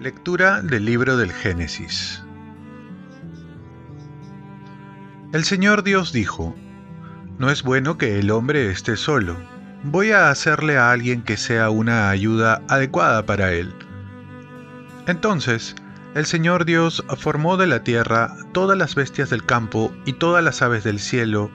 Lectura 0.00 0.62
del 0.62 0.86
libro 0.86 1.18
del 1.18 1.30
Génesis. 1.30 2.22
El 5.34 5.44
Señor 5.44 5.82
Dios 5.82 6.12
dijo, 6.12 6.56
No 7.38 7.50
es 7.50 7.62
bueno 7.62 7.98
que 7.98 8.18
el 8.18 8.30
hombre 8.30 8.70
esté 8.70 8.96
solo. 8.96 9.36
Voy 9.84 10.10
a 10.12 10.30
hacerle 10.30 10.78
a 10.78 10.90
alguien 10.90 11.22
que 11.22 11.36
sea 11.36 11.68
una 11.68 12.08
ayuda 12.08 12.62
adecuada 12.68 13.26
para 13.26 13.52
él. 13.52 13.74
Entonces, 15.06 15.74
el 16.14 16.26
Señor 16.26 16.64
Dios 16.64 17.04
formó 17.18 17.56
de 17.56 17.66
la 17.66 17.84
tierra 17.84 18.36
todas 18.52 18.76
las 18.76 18.94
bestias 18.94 19.30
del 19.30 19.44
campo 19.44 19.92
y 20.04 20.14
todas 20.14 20.42
las 20.42 20.62
aves 20.62 20.84
del 20.84 20.98
cielo, 20.98 21.50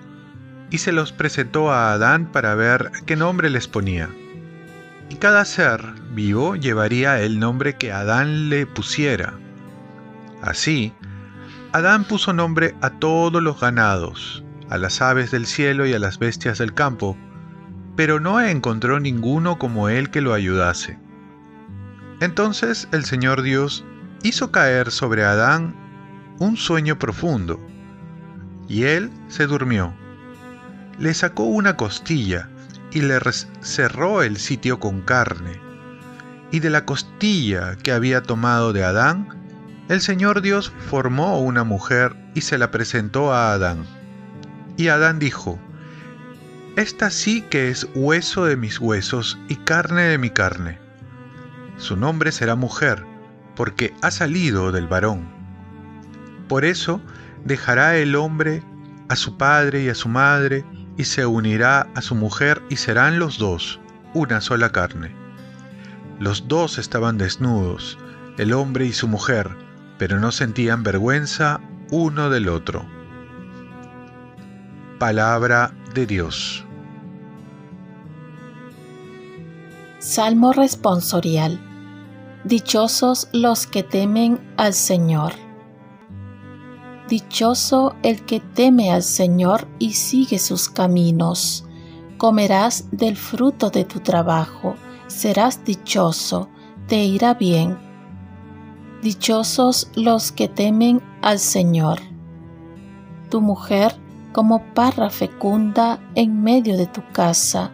y 0.70 0.78
se 0.80 0.92
los 0.92 1.12
presentó 1.12 1.72
a 1.72 1.94
Adán 1.94 2.32
para 2.32 2.56
ver 2.56 2.92
qué 3.06 3.16
nombre 3.16 3.50
les 3.50 3.68
ponía 3.68 4.10
y 5.10 5.16
cada 5.16 5.46
ser 5.46 5.82
vivo 6.14 6.56
llevaría 6.56 7.22
el 7.22 7.40
nombre 7.40 7.76
que 7.76 7.92
Adán 7.92 8.50
le 8.50 8.66
pusiera. 8.66 9.34
Así, 10.42 10.94
Adán 11.72 12.06
puso 12.06 12.34
nombre 12.34 12.76
a 12.82 12.90
todos 12.90 13.42
los 13.42 13.60
ganados, 13.60 14.44
a 14.70 14.78
las 14.78 15.02
aves 15.02 15.32
del 15.32 15.46
cielo 15.46 15.86
y 15.86 15.94
a 15.94 16.00
las 16.00 16.20
bestias 16.20 16.58
del 16.58 16.74
campo, 16.74 17.18
pero 17.96 18.20
no 18.20 18.42
encontró 18.42 19.00
ninguno 19.00 19.58
como 19.60 19.90
él 19.90 20.10
que 20.10 20.22
lo 20.22 20.34
ayudase. 20.34 20.98
Entonces 22.22 22.88
el 22.92 23.06
Señor 23.06 23.42
Dios 23.42 23.86
hizo 24.24 24.52
caer 24.52 24.92
sobre 24.92 25.24
Adán 25.24 25.76
un 26.40 26.58
sueño 26.58 27.00
profundo, 27.00 27.60
y 28.68 28.84
él 28.84 29.12
se 29.28 29.48
durmió. 29.48 29.94
Le 31.00 31.14
sacó 31.14 31.44
una 31.44 31.78
costilla, 31.78 32.50
y 32.92 33.02
le 33.02 33.20
cerró 33.62 34.24
el 34.24 34.38
sitio 34.38 34.80
con 34.80 35.02
carne. 35.02 35.60
Y 36.52 36.62
de 36.62 36.70
la 36.70 36.86
costilla 36.86 37.76
que 37.76 37.92
había 37.92 38.24
tomado 38.24 38.72
de 38.72 38.86
Adán, 38.86 39.28
el 39.90 40.00
Señor 40.02 40.42
Dios 40.42 40.72
formó 40.90 41.40
una 41.42 41.64
mujer 41.64 42.16
y 42.34 42.42
se 42.42 42.58
la 42.58 42.72
presentó 42.72 43.34
a 43.34 43.52
Adán. 43.52 43.86
Y 44.78 44.88
Adán 44.88 45.20
dijo, 45.20 45.60
Esta 46.78 47.10
sí 47.10 47.42
que 47.42 47.70
es 47.70 47.88
hueso 47.96 48.46
de 48.46 48.56
mis 48.56 48.80
huesos 48.80 49.38
y 49.50 49.58
carne 49.58 50.04
de 50.04 50.18
mi 50.18 50.30
carne. 50.30 50.80
Su 51.78 51.98
nombre 51.98 52.32
será 52.32 52.56
mujer, 52.56 53.06
porque 53.56 53.94
ha 54.02 54.12
salido 54.12 54.72
del 54.72 54.88
varón. 54.88 55.28
Por 56.48 56.66
eso 56.66 57.02
dejará 57.44 57.98
el 57.98 58.16
hombre 58.16 58.64
a 59.10 59.16
su 59.16 59.38
padre 59.38 59.84
y 59.84 59.90
a 59.90 59.96
su 59.96 60.10
madre, 60.10 60.66
y 60.98 61.04
se 61.04 61.26
unirá 61.26 61.88
a 61.94 62.02
su 62.02 62.16
mujer 62.16 62.62
y 62.70 62.78
serán 62.78 63.20
los 63.20 63.38
dos 63.38 63.80
una 64.14 64.40
sola 64.40 64.72
carne. 64.72 65.14
Los 66.20 66.48
dos 66.48 66.78
estaban 66.78 67.18
desnudos, 67.18 67.98
el 68.38 68.54
hombre 68.54 68.86
y 68.86 68.94
su 68.94 69.08
mujer, 69.08 69.50
pero 69.98 70.20
no 70.20 70.32
sentían 70.32 70.84
vergüenza 70.84 71.60
uno 71.92 72.30
del 72.30 72.48
otro. 72.48 72.86
Palabra 75.00 75.74
de 75.94 76.06
Dios. 76.06 76.66
Salmo 80.00 80.54
responsorial. 80.54 81.60
Dichosos 82.46 83.28
los 83.34 83.66
que 83.66 83.82
temen 83.82 84.40
al 84.56 84.76
Señor. 84.76 85.34
Dichoso 87.10 87.96
el 88.04 88.24
que 88.24 88.40
teme 88.40 88.92
al 88.92 89.02
Señor 89.02 89.68
y 89.80 89.94
sigue 89.94 90.38
sus 90.38 90.70
caminos. 90.70 91.66
Comerás 92.20 92.86
del 92.92 93.18
fruto 93.18 93.72
de 93.72 93.84
tu 93.84 94.00
trabajo, 94.00 94.76
serás 95.08 95.66
dichoso, 95.66 96.48
te 96.86 97.04
irá 97.04 97.34
bien. 97.34 97.80
Dichosos 99.02 99.90
los 99.96 100.32
que 100.32 100.48
temen 100.48 101.02
al 101.24 101.40
Señor. 101.40 101.98
Tu 103.32 103.42
mujer 103.42 103.96
como 104.34 104.64
parra 104.76 105.10
fecunda 105.10 106.00
en 106.14 106.44
medio 106.44 106.78
de 106.78 106.86
tu 106.86 107.02
casa, 107.12 107.72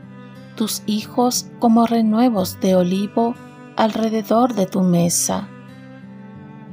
tus 0.55 0.81
hijos 0.85 1.47
como 1.59 1.85
renuevos 1.87 2.57
de 2.61 2.77
olivo 2.77 3.35
alrededor 3.77 4.53
de 4.53 4.65
tu 4.65 4.81
mesa 4.81 5.49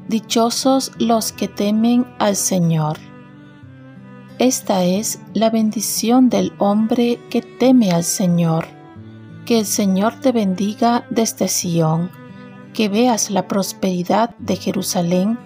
Dichosos 0.09 0.93
los 0.99 1.33
que 1.33 1.49
temen 1.49 2.07
al 2.19 2.35
Señor. 2.35 2.97
Esta 4.39 4.83
es 4.85 5.21
la 5.35 5.51
bendición 5.51 6.31
del 6.31 6.55
hombre 6.57 7.21
que 7.29 7.43
teme 7.43 7.91
al 7.91 8.05
Señor. 8.05 8.69
Que 9.45 9.59
el 9.59 9.67
Señor 9.67 10.19
te 10.19 10.33
bendiga 10.33 11.07
desde 11.11 11.47
Sión, 11.49 12.11
que 12.73 12.89
veas 12.89 13.31
la 13.31 13.47
prosperidad 13.49 14.35
de 14.39 14.57
Jerusalén 14.57 15.39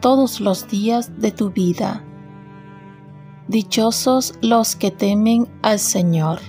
todos 0.00 0.40
los 0.40 0.66
días 0.66 1.20
de 1.20 1.30
tu 1.30 1.52
vida. 1.52 2.02
Dichosos 3.46 4.34
los 4.42 4.74
que 4.74 4.90
temen 4.90 5.46
al 5.62 5.78
Señor. 5.78 6.40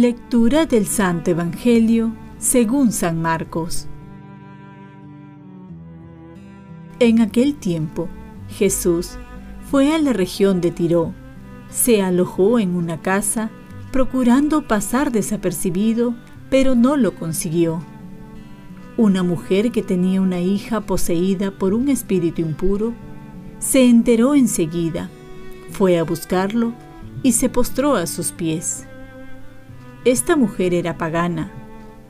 Lectura 0.00 0.64
del 0.64 0.86
Santo 0.86 1.32
Evangelio 1.32 2.12
según 2.38 2.92
San 2.92 3.20
Marcos. 3.20 3.88
En 7.00 7.20
aquel 7.20 7.56
tiempo, 7.56 8.08
Jesús 8.48 9.18
fue 9.68 9.92
a 9.92 9.98
la 9.98 10.12
región 10.12 10.60
de 10.60 10.70
Tiro, 10.70 11.14
se 11.68 12.00
alojó 12.00 12.60
en 12.60 12.76
una 12.76 13.02
casa, 13.02 13.50
procurando 13.90 14.68
pasar 14.68 15.10
desapercibido, 15.10 16.14
pero 16.48 16.76
no 16.76 16.96
lo 16.96 17.16
consiguió. 17.16 17.82
Una 18.96 19.24
mujer 19.24 19.72
que 19.72 19.82
tenía 19.82 20.20
una 20.20 20.38
hija 20.38 20.80
poseída 20.82 21.50
por 21.50 21.74
un 21.74 21.88
espíritu 21.88 22.40
impuro, 22.40 22.94
se 23.58 23.84
enteró 23.84 24.36
enseguida, 24.36 25.10
fue 25.72 25.98
a 25.98 26.04
buscarlo 26.04 26.72
y 27.24 27.32
se 27.32 27.48
postró 27.48 27.96
a 27.96 28.06
sus 28.06 28.30
pies. 28.30 28.87
Esta 30.04 30.36
mujer 30.36 30.74
era 30.74 30.96
pagana, 30.96 31.50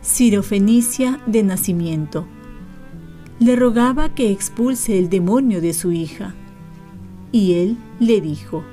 sirofenicia 0.00 1.20
de 1.26 1.42
nacimiento 1.42 2.26
le 3.40 3.54
rogaba 3.54 4.14
que 4.14 4.30
expulse 4.30 4.98
el 4.98 5.08
demonio 5.08 5.60
de 5.60 5.72
su 5.72 5.92
hija. 5.92 6.34
Y 7.30 7.54
él 7.54 7.76
le 8.00 8.20
dijo, 8.20 8.64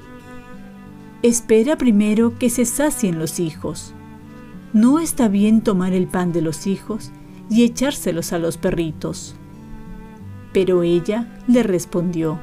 Espera 1.22 1.78
primero 1.78 2.38
que 2.38 2.50
se 2.50 2.66
sacien 2.66 3.20
los 3.20 3.40
hijos. 3.40 3.94
No 4.74 5.00
está 5.00 5.28
bien 5.28 5.62
tomar 5.62 5.94
el 5.94 6.08
pan 6.08 6.32
de 6.32 6.42
los 6.42 6.68
hijos 6.68 7.12
y 7.50 7.64
echárselos 7.64 8.34
a 8.34 8.40
los 8.40 8.58
perritos. 8.58 9.36
Pero 10.52 10.84
ella 10.84 11.28
le 11.48 11.64
respondió, 11.64 12.40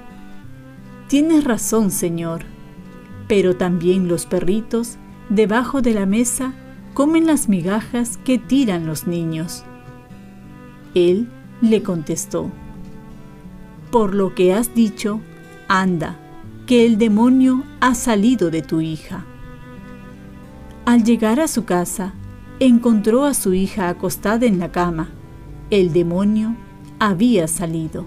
Tienes 1.08 1.44
razón, 1.44 1.90
Señor, 1.90 2.44
pero 3.26 3.56
también 3.56 4.08
los 4.08 4.26
perritos, 4.26 4.96
debajo 5.32 5.80
de 5.80 5.94
la 5.94 6.04
mesa, 6.04 6.52
comen 6.92 7.26
las 7.26 7.48
migajas 7.48 8.18
que 8.18 8.38
tiran 8.38 8.86
los 8.86 9.06
niños. 9.06 9.64
Él 10.94 11.28
le 11.62 11.82
contestó, 11.82 12.50
Por 13.90 14.14
lo 14.14 14.34
que 14.34 14.52
has 14.52 14.74
dicho, 14.74 15.20
anda, 15.68 16.18
que 16.66 16.84
el 16.84 16.98
demonio 16.98 17.64
ha 17.80 17.94
salido 17.94 18.50
de 18.50 18.60
tu 18.60 18.82
hija. 18.82 19.24
Al 20.84 21.02
llegar 21.02 21.40
a 21.40 21.48
su 21.48 21.64
casa, 21.64 22.12
encontró 22.60 23.24
a 23.24 23.32
su 23.32 23.54
hija 23.54 23.88
acostada 23.88 24.44
en 24.44 24.58
la 24.58 24.70
cama. 24.70 25.08
El 25.70 25.94
demonio 25.94 26.56
había 26.98 27.48
salido. 27.48 28.04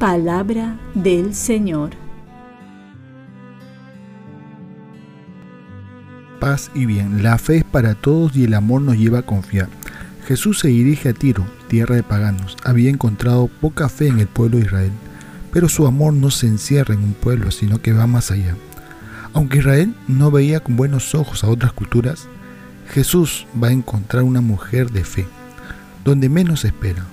Palabra 0.00 0.80
del 0.94 1.34
Señor. 1.34 2.05
Y 6.74 6.86
bien, 6.86 7.24
la 7.24 7.38
fe 7.38 7.58
es 7.58 7.64
para 7.64 7.96
todos 7.96 8.36
y 8.36 8.44
el 8.44 8.54
amor 8.54 8.80
nos 8.80 8.96
lleva 8.96 9.20
a 9.20 9.22
confiar. 9.22 9.68
Jesús 10.28 10.60
se 10.60 10.68
dirige 10.68 11.08
a 11.08 11.12
Tiro, 11.12 11.44
tierra 11.66 11.96
de 11.96 12.04
paganos. 12.04 12.56
Había 12.62 12.90
encontrado 12.90 13.48
poca 13.48 13.88
fe 13.88 14.06
en 14.06 14.20
el 14.20 14.28
pueblo 14.28 14.58
de 14.58 14.64
Israel, 14.64 14.92
pero 15.52 15.68
su 15.68 15.88
amor 15.88 16.12
no 16.12 16.30
se 16.30 16.46
encierra 16.46 16.94
en 16.94 17.02
un 17.02 17.14
pueblo, 17.14 17.50
sino 17.50 17.82
que 17.82 17.92
va 17.92 18.06
más 18.06 18.30
allá. 18.30 18.54
Aunque 19.32 19.58
Israel 19.58 19.92
no 20.06 20.30
veía 20.30 20.60
con 20.60 20.76
buenos 20.76 21.16
ojos 21.16 21.42
a 21.42 21.48
otras 21.48 21.72
culturas, 21.72 22.28
Jesús 22.90 23.46
va 23.60 23.68
a 23.68 23.72
encontrar 23.72 24.22
una 24.22 24.40
mujer 24.40 24.92
de 24.92 25.02
fe, 25.02 25.26
donde 26.04 26.28
menos 26.28 26.64
espera, 26.64 27.04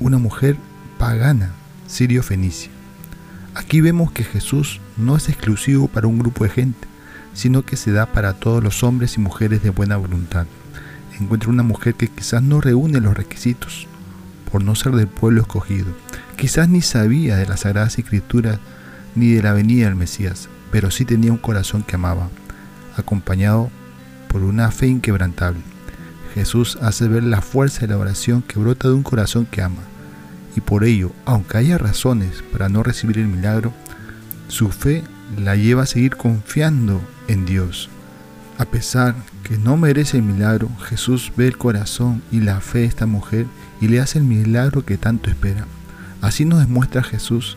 una 0.00 0.16
mujer 0.16 0.56
pagana, 0.96 1.50
sirio-fenicia. 1.86 2.70
Aquí 3.54 3.82
vemos 3.82 4.10
que 4.10 4.24
Jesús 4.24 4.80
no 4.96 5.16
es 5.16 5.28
exclusivo 5.28 5.86
para 5.88 6.06
un 6.06 6.18
grupo 6.18 6.44
de 6.44 6.50
gente, 6.50 6.88
sino 7.38 7.62
que 7.64 7.76
se 7.76 7.92
da 7.92 8.06
para 8.06 8.34
todos 8.34 8.64
los 8.64 8.82
hombres 8.82 9.16
y 9.16 9.20
mujeres 9.20 9.62
de 9.62 9.70
buena 9.70 9.96
voluntad 9.96 10.46
encuentra 11.20 11.50
una 11.50 11.62
mujer 11.62 11.94
que 11.94 12.08
quizás 12.08 12.42
no 12.42 12.60
reúne 12.60 13.00
los 13.00 13.16
requisitos, 13.16 13.86
por 14.50 14.62
no 14.62 14.74
ser 14.74 14.92
del 14.92 15.08
pueblo 15.08 15.42
escogido. 15.42 15.86
Quizás 16.36 16.68
ni 16.68 16.82
sabía 16.82 17.36
de 17.36 17.46
las 17.46 17.60
Sagradas 17.60 17.98
Escrituras 17.98 18.58
ni 19.14 19.32
de 19.32 19.42
la 19.42 19.52
venida 19.52 19.86
del 19.86 19.96
Mesías, 19.96 20.48
pero 20.70 20.90
sí 20.90 21.04
tenía 21.04 21.32
un 21.32 21.38
corazón 21.38 21.82
que 21.82 21.96
amaba, 21.96 22.28
acompañado 22.96 23.70
por 24.28 24.42
una 24.42 24.70
fe 24.70 24.86
inquebrantable. 24.86 25.60
Jesús 26.34 26.78
hace 26.82 27.08
ver 27.08 27.24
la 27.24 27.40
fuerza 27.40 27.80
de 27.80 27.88
la 27.88 27.98
oración 27.98 28.42
que 28.42 28.58
brota 28.58 28.88
de 28.88 28.94
un 28.94 29.02
corazón 29.02 29.46
que 29.46 29.62
ama, 29.62 29.82
y 30.56 30.60
por 30.60 30.84
ello, 30.84 31.12
aunque 31.24 31.58
haya 31.58 31.78
razones 31.78 32.42
para 32.52 32.68
no 32.68 32.82
recibir 32.82 33.18
el 33.18 33.28
milagro, 33.28 33.72
su 34.48 34.70
fe 34.70 35.04
la 35.36 35.56
lleva 35.56 35.82
a 35.82 35.86
seguir 35.86 36.16
confiando 36.16 37.00
en 37.28 37.44
Dios. 37.44 37.90
A 38.58 38.64
pesar 38.64 39.14
que 39.44 39.56
no 39.56 39.76
merece 39.76 40.16
el 40.16 40.24
milagro, 40.24 40.68
Jesús 40.88 41.32
ve 41.36 41.46
el 41.46 41.58
corazón 41.58 42.22
y 42.32 42.40
la 42.40 42.60
fe 42.60 42.80
de 42.80 42.84
esta 42.86 43.06
mujer 43.06 43.46
y 43.80 43.88
le 43.88 44.00
hace 44.00 44.18
el 44.18 44.24
milagro 44.24 44.84
que 44.84 44.96
tanto 44.96 45.30
espera. 45.30 45.66
Así 46.20 46.44
nos 46.44 46.60
demuestra 46.60 47.02
Jesús 47.02 47.56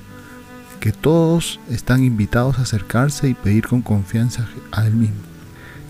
que 0.79 0.91
todos 0.91 1.59
están 1.69 2.03
invitados 2.03 2.59
a 2.59 2.63
acercarse 2.63 3.29
y 3.29 3.33
pedir 3.33 3.67
con 3.67 3.81
confianza 3.81 4.47
a 4.71 4.85
Él 4.85 4.93
mismo. 4.93 5.21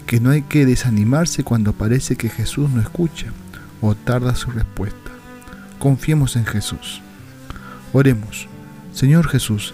Que 0.05 0.19
no 0.19 0.29
hay 0.29 0.41
que 0.43 0.65
desanimarse 0.65 1.43
cuando 1.43 1.73
parece 1.73 2.15
que 2.15 2.29
Jesús 2.29 2.69
no 2.69 2.81
escucha 2.81 3.27
o 3.81 3.95
tarda 3.95 4.35
su 4.35 4.51
respuesta. 4.51 5.11
Confiemos 5.79 6.35
en 6.35 6.45
Jesús. 6.45 7.01
Oremos. 7.93 8.47
Señor 8.93 9.27
Jesús, 9.29 9.73